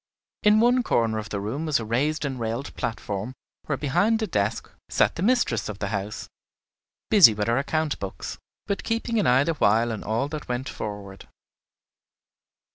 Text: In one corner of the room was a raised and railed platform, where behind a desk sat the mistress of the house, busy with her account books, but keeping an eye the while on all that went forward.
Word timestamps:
In 0.41 0.59
one 0.59 0.81
corner 0.81 1.19
of 1.19 1.29
the 1.29 1.39
room 1.39 1.67
was 1.67 1.79
a 1.79 1.85
raised 1.85 2.25
and 2.25 2.39
railed 2.39 2.73
platform, 2.75 3.33
where 3.65 3.77
behind 3.77 4.19
a 4.23 4.25
desk 4.25 4.67
sat 4.89 5.13
the 5.13 5.21
mistress 5.21 5.69
of 5.69 5.77
the 5.77 5.89
house, 5.89 6.27
busy 7.11 7.35
with 7.35 7.47
her 7.47 7.59
account 7.59 7.99
books, 7.99 8.39
but 8.65 8.83
keeping 8.83 9.19
an 9.19 9.27
eye 9.27 9.43
the 9.43 9.53
while 9.53 9.91
on 9.91 10.03
all 10.03 10.27
that 10.29 10.47
went 10.49 10.67
forward. 10.67 11.27